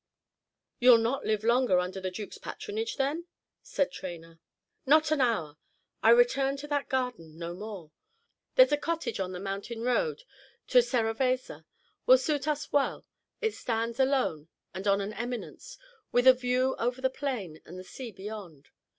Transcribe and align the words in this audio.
"You 0.79 0.95
'll 0.95 0.97
not 0.97 1.27
live 1.27 1.43
longer 1.43 1.77
under 1.77 2.01
the 2.01 2.09
Duke's 2.09 2.39
patronage, 2.39 2.95
then?" 2.97 3.27
said 3.61 3.91
Traynor. 3.91 4.39
"Not 4.83 5.11
an 5.11 5.21
hour. 5.21 5.57
I 6.01 6.09
return 6.09 6.57
to 6.57 6.67
that 6.69 6.89
garden 6.89 7.37
no 7.37 7.53
more. 7.53 7.91
There's 8.55 8.71
a 8.71 8.77
cottage 8.77 9.19
on 9.19 9.31
the 9.31 9.39
mountain 9.39 9.83
road 9.83 10.23
to 10.69 10.81
Serravezza 10.81 11.65
will 12.07 12.17
suit 12.17 12.47
us 12.47 12.71
well: 12.73 13.05
it 13.41 13.53
stands 13.53 13.99
alone 13.99 14.47
and 14.73 14.87
on 14.87 15.01
an 15.01 15.13
eminence, 15.13 15.77
with 16.11 16.25
a 16.25 16.33
view 16.33 16.75
over 16.79 16.99
the 16.99 17.11
plain 17.11 17.61
and 17.63 17.77
the 17.77 17.83
sea 17.83 18.09
beyond. 18.11 18.69